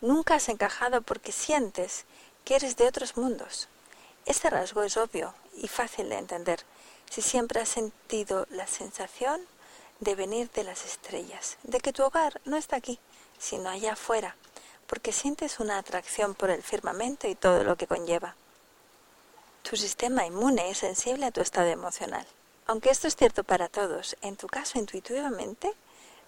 Nunca 0.00 0.36
has 0.36 0.48
encajado 0.48 1.02
porque 1.02 1.32
sientes 1.32 2.04
que 2.44 2.54
eres 2.54 2.76
de 2.76 2.86
otros 2.86 3.16
mundos. 3.16 3.68
Este 4.24 4.50
rasgo 4.50 4.82
es 4.82 4.96
obvio 4.96 5.34
y 5.56 5.68
fácil 5.68 6.08
de 6.08 6.18
entender 6.18 6.64
si 7.10 7.22
siempre 7.22 7.60
has 7.60 7.68
sentido 7.68 8.46
la 8.50 8.66
sensación 8.66 9.40
de 10.00 10.14
venir 10.14 10.50
de 10.52 10.64
las 10.64 10.84
estrellas, 10.84 11.58
de 11.62 11.80
que 11.80 11.92
tu 11.92 12.02
hogar 12.02 12.40
no 12.44 12.56
está 12.56 12.76
aquí, 12.76 12.98
sino 13.38 13.68
allá 13.68 13.92
afuera, 13.92 14.36
porque 14.86 15.12
sientes 15.12 15.60
una 15.60 15.78
atracción 15.78 16.34
por 16.34 16.50
el 16.50 16.62
firmamento 16.62 17.28
y 17.28 17.34
todo 17.34 17.64
lo 17.64 17.76
que 17.76 17.86
conlleva. 17.86 18.36
Tu 19.62 19.76
sistema 19.76 20.26
inmune 20.26 20.70
es 20.70 20.78
sensible 20.78 21.26
a 21.26 21.30
tu 21.30 21.40
estado 21.40 21.68
emocional. 21.68 22.26
Aunque 22.66 22.90
esto 22.90 23.08
es 23.08 23.16
cierto 23.16 23.44
para 23.44 23.68
todos, 23.68 24.16
en 24.22 24.36
tu 24.36 24.46
caso 24.46 24.78
intuitivamente 24.78 25.72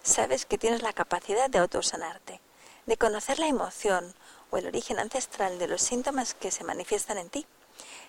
sabes 0.03 0.45
que 0.45 0.57
tienes 0.57 0.81
la 0.81 0.93
capacidad 0.93 1.49
de 1.49 1.59
autosanarte, 1.59 2.39
de 2.85 2.97
conocer 2.97 3.39
la 3.39 3.47
emoción 3.47 4.13
o 4.51 4.57
el 4.57 4.67
origen 4.67 4.99
ancestral 4.99 5.59
de 5.59 5.67
los 5.67 5.81
síntomas 5.81 6.33
que 6.33 6.51
se 6.51 6.63
manifiestan 6.63 7.17
en 7.17 7.29
ti. 7.29 7.47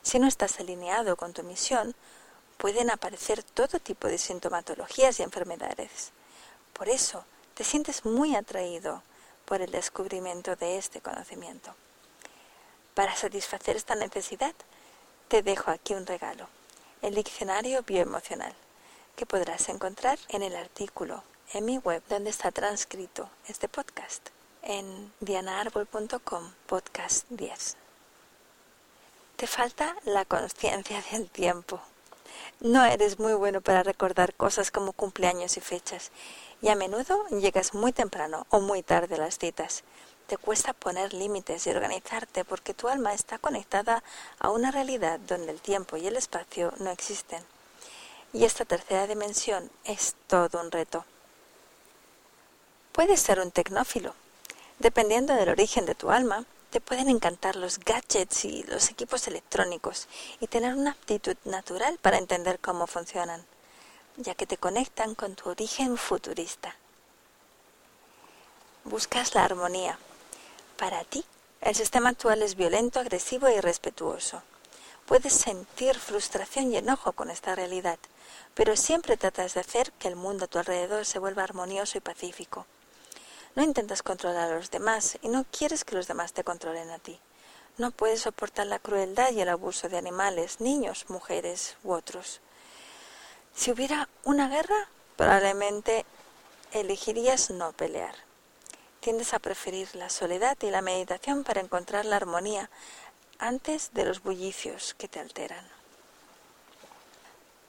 Si 0.02 0.18
no 0.18 0.26
estás 0.26 0.60
alineado 0.60 1.16
con 1.16 1.32
tu 1.32 1.42
misión, 1.42 1.94
pueden 2.56 2.90
aparecer 2.90 3.42
todo 3.42 3.78
tipo 3.80 4.08
de 4.08 4.18
sintomatologías 4.18 5.20
y 5.20 5.22
enfermedades. 5.22 6.12
Por 6.72 6.88
eso, 6.88 7.24
te 7.54 7.64
sientes 7.64 8.04
muy 8.04 8.36
atraído 8.36 9.02
por 9.44 9.62
el 9.62 9.70
descubrimiento 9.70 10.56
de 10.56 10.78
este 10.78 11.00
conocimiento. 11.00 11.74
Para 12.94 13.14
satisfacer 13.14 13.76
esta 13.76 13.94
necesidad, 13.94 14.54
te 15.28 15.42
dejo 15.42 15.70
aquí 15.70 15.94
un 15.94 16.06
regalo, 16.06 16.48
el 17.02 17.14
diccionario 17.14 17.82
bioemocional, 17.82 18.54
que 19.16 19.26
podrás 19.26 19.68
encontrar 19.68 20.18
en 20.28 20.42
el 20.42 20.56
artículo 20.56 21.22
en 21.52 21.64
mi 21.64 21.78
web 21.78 22.02
donde 22.08 22.30
está 22.30 22.50
transcrito 22.50 23.30
este 23.48 23.68
podcast, 23.68 24.28
en 24.62 25.12
dianaarbol.com 25.20 26.52
podcast 26.66 27.26
10. 27.30 27.85
Te 29.36 29.46
falta 29.46 29.94
la 30.06 30.24
conciencia 30.24 31.04
del 31.12 31.28
tiempo. 31.28 31.78
No 32.60 32.86
eres 32.86 33.18
muy 33.18 33.34
bueno 33.34 33.60
para 33.60 33.82
recordar 33.82 34.32
cosas 34.32 34.70
como 34.70 34.94
cumpleaños 34.94 35.58
y 35.58 35.60
fechas 35.60 36.10
y 36.62 36.68
a 36.68 36.74
menudo 36.74 37.22
llegas 37.28 37.74
muy 37.74 37.92
temprano 37.92 38.46
o 38.48 38.60
muy 38.60 38.82
tarde 38.82 39.16
a 39.16 39.18
las 39.18 39.36
citas. 39.36 39.84
Te 40.26 40.38
cuesta 40.38 40.72
poner 40.72 41.12
límites 41.12 41.66
y 41.66 41.70
organizarte 41.70 42.46
porque 42.46 42.72
tu 42.72 42.88
alma 42.88 43.12
está 43.12 43.36
conectada 43.36 44.02
a 44.38 44.48
una 44.48 44.70
realidad 44.70 45.20
donde 45.20 45.52
el 45.52 45.60
tiempo 45.60 45.98
y 45.98 46.06
el 46.06 46.16
espacio 46.16 46.72
no 46.78 46.90
existen. 46.90 47.42
Y 48.32 48.46
esta 48.46 48.64
tercera 48.64 49.06
dimensión 49.06 49.70
es 49.84 50.14
todo 50.28 50.62
un 50.62 50.70
reto. 50.70 51.04
Puedes 52.92 53.20
ser 53.20 53.38
un 53.40 53.50
tecnófilo. 53.50 54.14
Dependiendo 54.78 55.34
del 55.34 55.50
origen 55.50 55.84
de 55.84 55.94
tu 55.94 56.10
alma, 56.10 56.46
te 56.70 56.80
pueden 56.80 57.08
encantar 57.08 57.56
los 57.56 57.78
gadgets 57.78 58.44
y 58.44 58.62
los 58.64 58.90
equipos 58.90 59.26
electrónicos 59.28 60.08
y 60.40 60.46
tener 60.46 60.74
una 60.74 60.92
aptitud 60.92 61.36
natural 61.44 61.98
para 62.02 62.18
entender 62.18 62.58
cómo 62.58 62.86
funcionan 62.86 63.44
ya 64.16 64.34
que 64.34 64.46
te 64.46 64.56
conectan 64.56 65.14
con 65.14 65.34
tu 65.34 65.50
origen 65.50 65.96
futurista. 65.96 66.74
Buscas 68.84 69.34
la 69.34 69.44
armonía. 69.44 69.98
Para 70.78 71.04
ti, 71.04 71.24
el 71.60 71.74
sistema 71.74 72.10
actual 72.10 72.42
es 72.42 72.54
violento, 72.54 73.00
agresivo 73.00 73.46
e 73.46 73.56
irrespetuoso. 73.56 74.42
Puedes 75.06 75.32
sentir 75.32 75.98
frustración 75.98 76.72
y 76.72 76.76
enojo 76.76 77.12
con 77.12 77.30
esta 77.30 77.54
realidad, 77.54 77.98
pero 78.54 78.76
siempre 78.76 79.16
tratas 79.16 79.54
de 79.54 79.60
hacer 79.60 79.92
que 79.92 80.08
el 80.08 80.16
mundo 80.16 80.44
a 80.44 80.48
tu 80.48 80.58
alrededor 80.58 81.04
se 81.04 81.18
vuelva 81.18 81.44
armonioso 81.44 81.98
y 81.98 82.00
pacífico. 82.00 82.66
No 83.56 83.62
intentas 83.62 84.02
controlar 84.02 84.52
a 84.52 84.56
los 84.56 84.70
demás 84.70 85.18
y 85.22 85.28
no 85.28 85.46
quieres 85.50 85.82
que 85.84 85.96
los 85.96 86.06
demás 86.06 86.34
te 86.34 86.44
controlen 86.44 86.90
a 86.90 86.98
ti. 86.98 87.18
No 87.78 87.90
puedes 87.90 88.20
soportar 88.20 88.66
la 88.66 88.78
crueldad 88.78 89.32
y 89.32 89.40
el 89.40 89.48
abuso 89.48 89.88
de 89.88 89.96
animales, 89.96 90.60
niños, 90.60 91.06
mujeres 91.08 91.76
u 91.82 91.92
otros. 91.92 92.40
Si 93.54 93.70
hubiera 93.70 94.10
una 94.24 94.48
guerra, 94.48 94.88
probablemente 95.16 96.04
elegirías 96.72 97.50
no 97.50 97.72
pelear. 97.72 98.14
Tiendes 99.00 99.32
a 99.32 99.38
preferir 99.38 99.88
la 99.94 100.10
soledad 100.10 100.58
y 100.60 100.70
la 100.70 100.82
meditación 100.82 101.42
para 101.42 101.62
encontrar 101.62 102.04
la 102.04 102.16
armonía 102.16 102.68
antes 103.38 103.90
de 103.94 104.04
los 104.04 104.22
bullicios 104.22 104.92
que 104.94 105.08
te 105.08 105.18
alteran. 105.18 105.66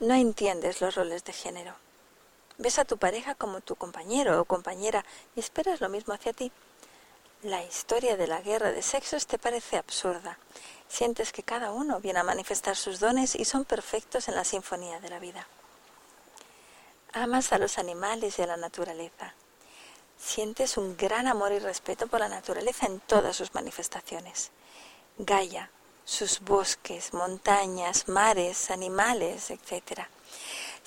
No 0.01 0.15
entiendes 0.15 0.81
los 0.81 0.95
roles 0.95 1.23
de 1.23 1.31
género. 1.31 1.86
Ves 2.57 2.79
a 2.79 2.85
tu 2.85 2.97
pareja 2.97 3.35
como 3.35 3.61
tu 3.61 3.75
compañero 3.75 4.41
o 4.41 4.45
compañera 4.45 5.05
y 5.35 5.39
esperas 5.39 5.79
lo 5.79 5.89
mismo 5.89 6.13
hacia 6.13 6.33
ti. 6.33 6.51
La 7.43 7.63
historia 7.63 8.17
de 8.17 8.25
la 8.25 8.41
guerra 8.41 8.71
de 8.71 8.81
sexos 8.81 9.27
te 9.27 9.37
parece 9.37 9.77
absurda. 9.77 10.39
Sientes 10.87 11.31
que 11.31 11.43
cada 11.43 11.71
uno 11.71 11.99
viene 11.99 12.19
a 12.19 12.23
manifestar 12.23 12.75
sus 12.75 12.99
dones 12.99 13.35
y 13.35 13.45
son 13.45 13.63
perfectos 13.63 14.27
en 14.27 14.35
la 14.35 14.43
sinfonía 14.43 14.99
de 14.99 15.09
la 15.09 15.19
vida. 15.19 15.47
Amas 17.13 17.53
a 17.53 17.59
los 17.59 17.77
animales 17.77 18.39
y 18.39 18.41
a 18.41 18.47
la 18.47 18.57
naturaleza. 18.57 19.35
Sientes 20.17 20.77
un 20.77 20.97
gran 20.97 21.27
amor 21.27 21.51
y 21.51 21.59
respeto 21.59 22.07
por 22.07 22.21
la 22.21 22.27
naturaleza 22.27 22.87
en 22.87 22.99
todas 23.01 23.35
sus 23.35 23.53
manifestaciones. 23.53 24.49
Gaia, 25.19 25.69
sus 26.05 26.39
bosques, 26.39 27.13
montañas, 27.13 28.07
mares, 28.07 28.71
animales, 28.71 29.51
etc. 29.51 30.07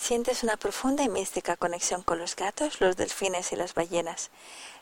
Sientes 0.00 0.42
una 0.42 0.56
profunda 0.56 1.04
y 1.04 1.10
mística 1.10 1.58
conexión 1.58 2.02
con 2.02 2.18
los 2.18 2.34
gatos, 2.34 2.80
los 2.80 2.96
delfines 2.96 3.52
y 3.52 3.56
las 3.56 3.74
ballenas, 3.74 4.30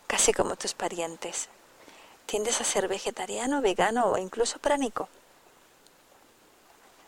casi 0.07 0.33
como 0.33 0.55
tus 0.55 0.75
parientes. 0.75 1.49
Tiendes 2.27 2.61
a 2.61 2.65
ser 2.65 2.87
vegetariano, 2.87 3.61
vegano 3.61 4.07
o 4.07 4.17
incluso 4.17 4.61
pránico. 4.61 5.09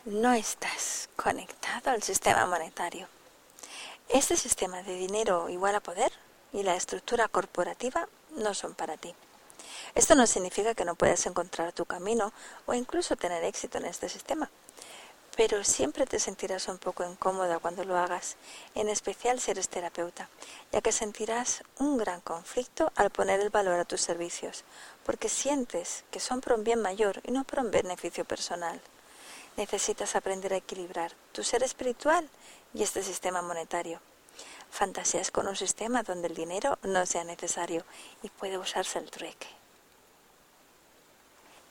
No 0.05 0.33
estás 0.33 1.09
conectado 1.15 1.91
al 1.91 2.03
sistema 2.03 2.47
monetario. 2.47 3.07
Este 4.09 4.37
sistema 4.37 4.83
de 4.83 4.97
dinero 4.97 5.49
igual 5.49 5.77
a 5.77 5.81
poder 5.81 6.13
y 6.53 6.65
la 6.65 6.75
estructura 6.75 7.29
corporativa 7.29 8.09
no 8.33 8.55
son 8.55 8.75
para 8.75 8.97
ti. 8.97 9.15
Esto 9.95 10.17
no 10.17 10.27
significa 10.27 10.75
que 10.75 10.85
no 10.85 10.97
puedas 10.97 11.25
encontrar 11.27 11.73
tu 11.73 11.87
camino 11.87 12.33
o 12.67 12.75
incluso 12.75 13.15
tener 13.15 13.45
éxito 13.45 13.79
en 13.79 13.87
este 13.87 14.09
sistema, 14.09 14.51
pero 15.41 15.65
siempre 15.65 16.05
te 16.05 16.19
sentirás 16.19 16.69
un 16.69 16.77
poco 16.77 17.03
incómoda 17.03 17.59
cuando 17.61 17.83
lo 17.85 17.97
hagas, 17.97 18.37
en 18.75 18.91
especial 18.91 19.41
si 19.41 19.51
eres 19.51 19.71
terapeuta, 19.71 20.29
ya 20.71 20.83
que 20.83 20.93
sentirás 20.93 21.63
un 21.79 21.97
gran 21.97 22.21
conflicto 22.21 22.93
al 22.95 23.09
poner 23.09 23.41
el 23.41 23.49
valor 23.49 23.81
a 23.81 23.87
tus 23.87 24.03
servicios, 24.03 24.65
porque 25.03 25.31
sientes 25.31 26.05
que 26.11 26.21
son 26.21 26.43
por 26.43 26.59
un 26.59 26.63
bien 26.63 26.83
mayor 26.83 27.23
y 27.25 27.31
no 27.31 27.45
por 27.45 27.61
un 27.61 27.71
beneficio 27.71 28.27
personal. 28.27 28.83
Necesitas 29.57 30.15
aprender 30.15 30.53
a 30.53 30.59
equilibrar 30.59 31.13
tu 31.33 31.43
ser 31.43 31.63
espiritual 31.63 32.29
y 32.75 32.83
este 32.83 33.03
sistema 33.03 33.41
monetario. 33.41 33.99
Fantasías 34.71 35.31
con 35.31 35.49
un 35.49 35.57
sistema 35.57 36.03
donde 36.03 36.29
el 36.29 36.35
dinero 36.35 36.79
no 36.83 37.07
sea 37.07 37.25
necesario 37.25 37.87
y 38.23 38.29
puede 38.29 38.59
usarse 38.59 38.99
el 38.99 39.11
trueque. 39.11 39.49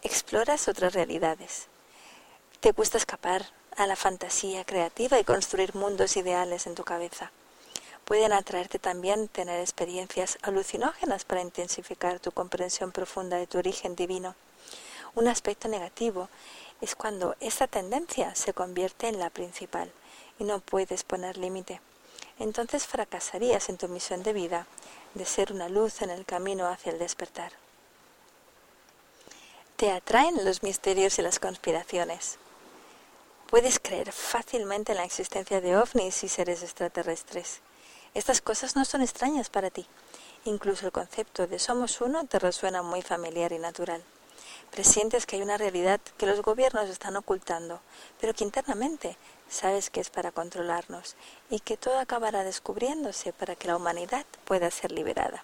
Exploras 0.01 0.67
otras 0.67 0.93
realidades. 0.93 1.67
Te 2.59 2.73
gusta 2.73 2.97
escapar 2.97 3.45
a 3.77 3.87
la 3.87 3.95
fantasía 3.95 4.65
creativa 4.65 5.17
y 5.17 5.23
construir 5.23 5.75
mundos 5.75 6.17
ideales 6.17 6.67
en 6.67 6.75
tu 6.75 6.83
cabeza. 6.83 7.31
Pueden 8.03 8.33
atraerte 8.33 8.79
también 8.79 9.29
tener 9.29 9.61
experiencias 9.61 10.37
alucinógenas 10.41 11.23
para 11.23 11.41
intensificar 11.41 12.19
tu 12.19 12.33
comprensión 12.33 12.91
profunda 12.91 13.37
de 13.37 13.47
tu 13.47 13.59
origen 13.59 13.95
divino. 13.95 14.35
Un 15.15 15.29
aspecto 15.29 15.69
negativo 15.69 16.27
es 16.81 16.95
cuando 16.95 17.37
esta 17.39 17.67
tendencia 17.67 18.35
se 18.35 18.53
convierte 18.53 19.07
en 19.07 19.19
la 19.19 19.29
principal 19.29 19.89
y 20.37 20.43
no 20.43 20.59
puedes 20.59 21.05
poner 21.05 21.37
límite. 21.37 21.79
Entonces 22.39 22.87
fracasarías 22.87 23.69
en 23.69 23.77
tu 23.77 23.87
misión 23.87 24.21
de 24.21 24.33
vida 24.33 24.67
de 25.13 25.23
ser 25.23 25.53
una 25.53 25.69
luz 25.69 26.01
en 26.01 26.09
el 26.09 26.25
camino 26.25 26.67
hacia 26.67 26.91
el 26.91 26.99
despertar. 26.99 27.53
Te 29.77 29.91
atraen 29.91 30.43
los 30.43 30.61
misterios 30.61 31.19
y 31.19 31.21
las 31.21 31.39
conspiraciones. 31.39 32.37
Puedes 33.49 33.79
creer 33.79 34.11
fácilmente 34.11 34.91
en 34.91 34.99
la 34.99 35.05
existencia 35.05 35.59
de 35.59 35.75
ovnis 35.75 36.23
y 36.23 36.27
seres 36.27 36.61
extraterrestres. 36.61 37.61
Estas 38.13 38.41
cosas 38.41 38.75
no 38.75 38.85
son 38.85 39.01
extrañas 39.01 39.49
para 39.49 39.71
ti. 39.71 39.87
Incluso 40.45 40.85
el 40.85 40.91
concepto 40.91 41.47
de 41.47 41.57
somos 41.57 41.99
uno 41.99 42.27
te 42.27 42.37
resuena 42.37 42.83
muy 42.83 43.01
familiar 43.01 43.51
y 43.51 43.57
natural. 43.57 44.03
Presientes 44.69 45.25
que 45.25 45.37
hay 45.37 45.41
una 45.41 45.57
realidad 45.57 45.99
que 46.19 46.27
los 46.27 46.43
gobiernos 46.43 46.89
están 46.89 47.17
ocultando, 47.17 47.81
pero 48.21 48.35
que 48.35 48.43
internamente 48.43 49.17
sabes 49.49 49.89
que 49.89 49.99
es 49.99 50.11
para 50.11 50.31
controlarnos 50.31 51.15
y 51.49 51.59
que 51.59 51.75
todo 51.75 51.97
acabará 51.97 52.43
descubriéndose 52.43 53.33
para 53.33 53.55
que 53.55 53.67
la 53.67 53.77
humanidad 53.77 54.27
pueda 54.45 54.69
ser 54.69 54.91
liberada. 54.91 55.43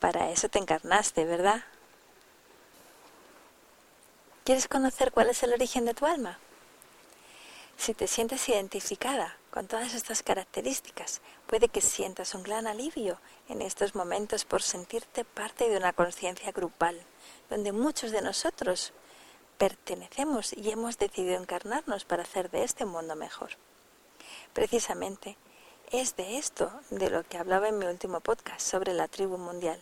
Para 0.00 0.30
eso 0.30 0.48
te 0.48 0.58
encarnaste, 0.58 1.24
¿verdad? 1.24 1.62
¿Quieres 4.42 4.66
conocer 4.66 5.12
cuál 5.12 5.30
es 5.30 5.44
el 5.44 5.52
origen 5.52 5.84
de 5.84 5.94
tu 5.94 6.06
alma? 6.06 6.40
Si 7.80 7.94
te 7.94 8.06
sientes 8.06 8.46
identificada 8.50 9.38
con 9.50 9.66
todas 9.66 9.94
estas 9.94 10.22
características, 10.22 11.22
puede 11.46 11.70
que 11.70 11.80
sientas 11.80 12.34
un 12.34 12.42
gran 12.42 12.66
alivio 12.66 13.18
en 13.48 13.62
estos 13.62 13.94
momentos 13.94 14.44
por 14.44 14.60
sentirte 14.60 15.24
parte 15.24 15.66
de 15.66 15.78
una 15.78 15.94
conciencia 15.94 16.52
grupal, 16.52 17.00
donde 17.48 17.72
muchos 17.72 18.10
de 18.10 18.20
nosotros 18.20 18.92
pertenecemos 19.56 20.52
y 20.52 20.70
hemos 20.70 20.98
decidido 20.98 21.40
encarnarnos 21.40 22.04
para 22.04 22.24
hacer 22.24 22.50
de 22.50 22.64
este 22.64 22.84
mundo 22.84 23.16
mejor. 23.16 23.52
Precisamente 24.52 25.38
es 25.90 26.16
de 26.16 26.36
esto 26.36 26.70
de 26.90 27.08
lo 27.08 27.22
que 27.24 27.38
hablaba 27.38 27.68
en 27.68 27.78
mi 27.78 27.86
último 27.86 28.20
podcast 28.20 28.60
sobre 28.60 28.92
la 28.92 29.08
tribu 29.08 29.38
mundial, 29.38 29.80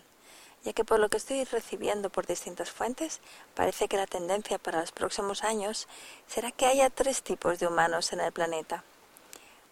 ya 0.65 0.73
que 0.73 0.85
por 0.85 0.99
lo 0.99 1.09
que 1.09 1.17
estoy 1.17 1.45
recibiendo 1.45 2.11
por 2.11 2.27
distintas 2.27 2.71
fuentes, 2.71 3.21
parece 3.55 3.89
que 3.89 3.97
la 3.97 4.07
tendencia 4.07 4.59
para 4.59 4.81
los 4.81 4.93
próximos 4.93 5.45
años 5.45 5.89
será 6.27 6.51
que 6.53 6.67
haya 6.67 6.91
tres 6.91 7.23
tipos 7.23 7.59
de 7.59 7.67
humanos 7.67 8.13
en 8.13 8.21
el 8.21 8.33
planeta. 8.33 8.85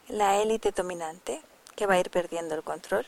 La 0.09 0.41
élite 0.41 0.73
dominante, 0.73 1.43
que 1.75 1.87
va 1.87 1.95
a 1.95 2.01
ir 2.01 2.11
perdiendo 2.11 2.55
el 2.55 2.63
control, 2.63 3.07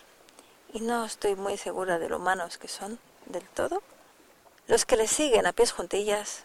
y 0.73 0.81
no 0.81 1.05
estoy 1.05 1.35
muy 1.35 1.57
segura 1.57 1.99
de 1.99 2.09
lo 2.09 2.17
humanos 2.17 2.59
que 2.59 2.69
son 2.69 2.99
del 3.27 3.49
todo. 3.49 3.83
Los 4.67 4.85
que 4.85 4.97
le 4.97 5.09
siguen 5.09 5.47
a 5.47 5.53
pies 5.53 5.73
juntillas, 5.73 6.45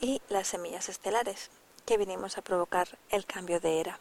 y 0.00 0.20
las 0.28 0.48
semillas 0.48 0.88
estelares, 0.88 1.50
que 1.86 1.96
vinimos 1.96 2.36
a 2.36 2.42
provocar 2.42 2.98
el 3.10 3.24
cambio 3.24 3.60
de 3.60 3.80
era. 3.80 3.98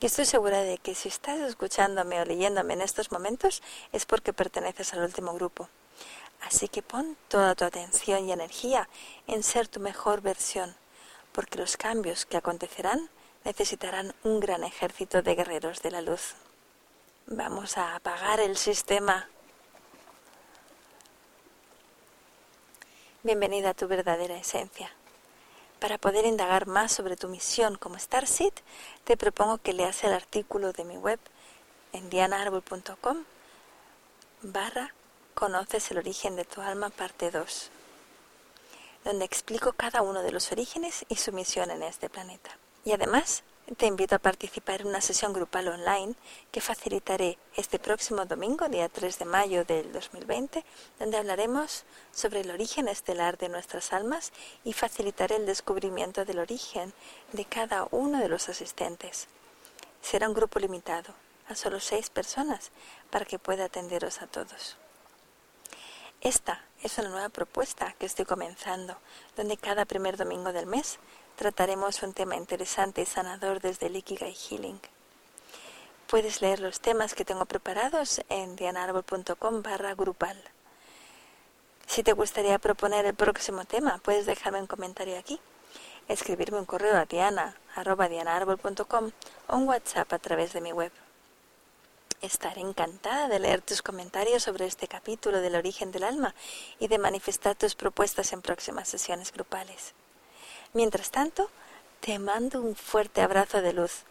Y 0.00 0.06
estoy 0.06 0.24
segura 0.24 0.62
de 0.62 0.78
que 0.78 0.94
si 0.94 1.08
estás 1.08 1.38
escuchándome 1.40 2.20
o 2.20 2.24
leyéndome 2.24 2.74
en 2.74 2.82
estos 2.82 3.12
momentos 3.12 3.62
es 3.92 4.06
porque 4.06 4.32
perteneces 4.32 4.92
al 4.94 5.02
último 5.02 5.34
grupo. 5.34 5.68
Así 6.42 6.68
que 6.68 6.82
pon 6.82 7.16
toda 7.28 7.54
tu 7.54 7.64
atención 7.64 8.28
y 8.28 8.32
energía 8.32 8.88
en 9.26 9.42
ser 9.42 9.68
tu 9.68 9.80
mejor 9.80 10.20
versión, 10.20 10.74
porque 11.32 11.58
los 11.58 11.76
cambios 11.76 12.26
que 12.26 12.36
acontecerán 12.36 13.10
necesitarán 13.44 14.14
un 14.24 14.40
gran 14.40 14.64
ejército 14.64 15.22
de 15.22 15.34
guerreros 15.34 15.82
de 15.82 15.90
la 15.90 16.02
luz. 16.02 16.34
Vamos 17.26 17.78
a 17.78 17.94
apagar 17.94 18.40
el 18.40 18.56
sistema. 18.56 19.28
Bienvenida 23.22 23.70
a 23.70 23.74
tu 23.74 23.86
verdadera 23.86 24.36
esencia. 24.36 24.90
Para 25.82 25.98
poder 25.98 26.26
indagar 26.26 26.68
más 26.68 26.92
sobre 26.92 27.16
tu 27.16 27.26
misión 27.26 27.74
como 27.74 27.98
Starseed, 27.98 28.52
te 29.02 29.16
propongo 29.16 29.58
que 29.58 29.72
leas 29.72 30.04
el 30.04 30.12
artículo 30.12 30.72
de 30.72 30.84
mi 30.84 30.96
web 30.96 31.18
en 31.92 32.08
dianaarbol.com 32.08 33.24
barra 34.42 34.94
Conoces 35.34 35.90
el 35.90 35.98
origen 35.98 36.36
de 36.36 36.44
tu 36.44 36.60
alma, 36.60 36.90
parte 36.90 37.32
2, 37.32 37.70
donde 39.02 39.24
explico 39.24 39.72
cada 39.72 40.02
uno 40.02 40.22
de 40.22 40.30
los 40.30 40.52
orígenes 40.52 41.04
y 41.08 41.16
su 41.16 41.32
misión 41.32 41.68
en 41.72 41.82
este 41.82 42.08
planeta. 42.08 42.56
Y 42.84 42.92
además 42.92 43.42
te 43.76 43.86
invito 43.86 44.16
a 44.16 44.18
participar 44.18 44.80
en 44.80 44.88
una 44.88 45.00
sesión 45.00 45.32
grupal 45.32 45.68
online 45.68 46.14
que 46.50 46.60
facilitaré 46.60 47.38
este 47.56 47.78
próximo 47.78 48.26
domingo, 48.26 48.68
día 48.68 48.88
3 48.88 49.20
de 49.20 49.24
mayo 49.24 49.64
del 49.64 49.92
2020, 49.92 50.64
donde 50.98 51.16
hablaremos 51.16 51.84
sobre 52.12 52.40
el 52.40 52.50
origen 52.50 52.88
estelar 52.88 53.38
de 53.38 53.48
nuestras 53.48 53.92
almas 53.92 54.32
y 54.64 54.72
facilitaré 54.72 55.36
el 55.36 55.46
descubrimiento 55.46 56.24
del 56.24 56.40
origen 56.40 56.92
de 57.32 57.44
cada 57.44 57.86
uno 57.90 58.18
de 58.18 58.28
los 58.28 58.48
asistentes. 58.48 59.28
Será 60.02 60.28
un 60.28 60.34
grupo 60.34 60.58
limitado, 60.58 61.14
a 61.48 61.54
solo 61.54 61.80
seis 61.80 62.10
personas, 62.10 62.72
para 63.10 63.24
que 63.24 63.38
pueda 63.38 63.66
atenderos 63.66 64.20
a 64.20 64.26
todos. 64.26 64.76
Esta 66.20 66.64
es 66.82 66.98
una 66.98 67.08
nueva 67.08 67.28
propuesta 67.30 67.94
que 67.98 68.06
estoy 68.06 68.24
comenzando, 68.24 68.96
donde 69.36 69.56
cada 69.56 69.84
primer 69.84 70.16
domingo 70.16 70.52
del 70.52 70.66
mes 70.66 70.98
trataremos 71.36 72.02
un 72.02 72.12
tema 72.12 72.36
interesante 72.36 73.02
y 73.02 73.06
sanador 73.06 73.60
desde 73.60 73.86
el 73.86 73.96
Ikigai 73.96 74.34
Healing. 74.34 74.80
Puedes 76.06 76.42
leer 76.42 76.60
los 76.60 76.80
temas 76.80 77.14
que 77.14 77.24
tengo 77.24 77.46
preparados 77.46 78.20
en 78.28 78.54
dianarbol.com 78.56 79.62
barra 79.62 79.94
grupal. 79.94 80.36
Si 81.86 82.02
te 82.02 82.12
gustaría 82.12 82.58
proponer 82.58 83.06
el 83.06 83.14
próximo 83.14 83.64
tema, 83.64 83.98
puedes 84.02 84.26
dejarme 84.26 84.60
un 84.60 84.66
comentario 84.66 85.18
aquí. 85.18 85.40
escribirme 86.08 86.58
un 86.58 86.66
correo 86.66 86.96
a 86.96 87.06
diana 87.06 87.56
arroba 87.74 88.08
o 89.48 89.56
un 89.56 89.68
WhatsApp 89.68 90.12
a 90.12 90.18
través 90.18 90.52
de 90.52 90.60
mi 90.60 90.72
web. 90.72 90.92
Estaré 92.20 92.60
encantada 92.60 93.28
de 93.28 93.38
leer 93.38 93.62
tus 93.62 93.82
comentarios 93.82 94.42
sobre 94.42 94.66
este 94.66 94.88
capítulo 94.88 95.40
del 95.40 95.56
origen 95.56 95.92
del 95.92 96.04
alma 96.04 96.34
y 96.78 96.88
de 96.88 96.98
manifestar 96.98 97.56
tus 97.56 97.74
propuestas 97.74 98.32
en 98.32 98.42
próximas 98.42 98.88
sesiones 98.88 99.32
grupales. 99.32 99.94
Mientras 100.74 101.10
tanto, 101.10 101.50
te 102.00 102.18
mando 102.18 102.62
un 102.62 102.74
fuerte 102.74 103.20
abrazo 103.20 103.60
de 103.60 103.72
luz 103.74 104.04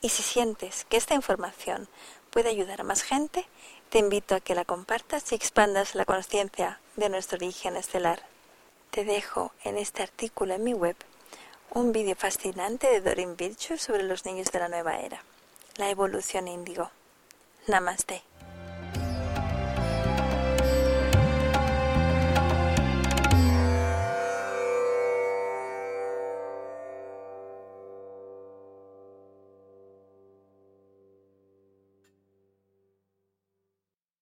y 0.00 0.08
si 0.08 0.22
sientes 0.22 0.84
que 0.86 0.96
esta 0.96 1.14
información 1.14 1.88
puede 2.30 2.50
ayudar 2.50 2.80
a 2.80 2.84
más 2.84 3.02
gente, 3.02 3.46
te 3.90 3.98
invito 3.98 4.34
a 4.34 4.40
que 4.40 4.54
la 4.54 4.64
compartas 4.64 5.30
y 5.32 5.34
expandas 5.34 5.94
la 5.94 6.04
conciencia 6.04 6.80
de 6.96 7.08
nuestro 7.08 7.36
origen 7.36 7.76
estelar. 7.76 8.22
Te 8.90 9.04
dejo 9.04 9.52
en 9.64 9.78
este 9.78 10.02
artículo 10.02 10.54
en 10.54 10.64
mi 10.64 10.74
web 10.74 10.96
un 11.70 11.92
vídeo 11.92 12.16
fascinante 12.16 12.88
de 12.88 13.00
Doreen 13.00 13.36
Virtue 13.36 13.78
sobre 13.78 14.02
los 14.02 14.24
niños 14.24 14.50
de 14.50 14.58
la 14.58 14.68
nueva 14.68 14.98
era, 14.98 15.22
la 15.76 15.90
evolución 15.90 16.48
índigo. 16.48 16.90
Namaste. 17.66 18.22